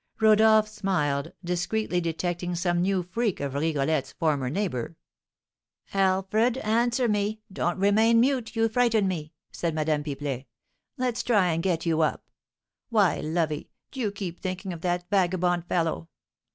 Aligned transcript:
Rodolph 0.19 0.67
smiled, 0.67 1.31
discreetly 1.43 2.01
detecting 2.01 2.55
some 2.55 2.81
new 2.81 3.03
freak 3.03 3.39
of 3.39 3.53
Rigolette's 3.53 4.11
former 4.13 4.49
neighbour. 4.49 4.95
"Alfred! 5.93 6.57
answer 6.57 7.07
me; 7.07 7.41
don't 7.53 7.77
remain 7.77 8.19
mute, 8.19 8.55
you 8.55 8.67
frighten 8.67 9.07
me," 9.07 9.31
said 9.51 9.75
Madame 9.75 10.03
Pipelet; 10.03 10.47
"let's 10.97 11.21
try 11.21 11.49
and 11.53 11.61
get 11.61 11.85
you 11.85 12.01
up. 12.01 12.23
Why, 12.89 13.19
lovey, 13.19 13.69
do 13.91 13.99
you 13.99 14.11
keep 14.11 14.39
thinking 14.39 14.73
of 14.73 14.81
that 14.81 15.07
vagabond 15.11 15.67
fellow? 15.67 16.09